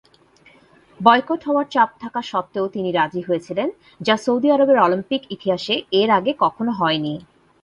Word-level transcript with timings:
Boycott 0.99 1.39
হওয়ার 1.47 1.67
চাপ 1.69 1.89
থাকা 1.99 2.21
সত্ত্বেও 2.21 2.65
তিনি 2.67 2.89
রাজি 2.91 3.21
হয়েছিলেন, 3.21 3.69
যা 4.01 4.15
সৌদি 4.17 4.47
আরবের 4.51 4.77
অলিম্পিক 4.79 5.21
ইতিহাসে 5.31 5.75
এর 5.91 6.09
আগে 6.09 6.31
কখনও 6.39 6.73
হয়নি। 6.79 7.13